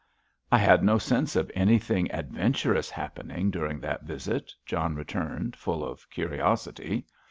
[0.51, 6.09] "I had no sense of anything adventurous happening during that visit," John returned, full of
[6.09, 7.05] curiosity.